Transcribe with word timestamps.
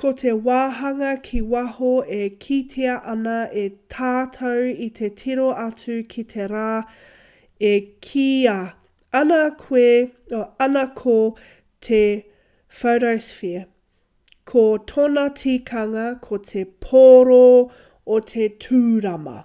ko 0.00 0.10
te 0.20 0.30
wāhanga 0.44 1.08
ki 1.24 1.40
waho 1.54 1.88
e 2.18 2.28
kitea 2.44 2.92
ana 3.14 3.34
e 3.62 3.64
tātou 3.94 4.70
i 4.84 4.86
te 5.00 5.08
tiro 5.22 5.48
atu 5.64 5.96
ki 6.14 6.24
te 6.30 6.46
rā 6.52 6.70
e 7.72 7.72
kīia 8.06 8.54
ana 9.10 10.86
ko 11.02 11.12
te 11.90 12.00
photosphere 12.80 13.66
ko 14.52 14.66
tōna 14.94 15.26
tikanga 15.42 16.06
ko 16.28 16.40
te 16.54 16.64
pōro 16.88 17.44
o 18.16 18.22
te 18.34 18.50
tūrama 18.66 19.38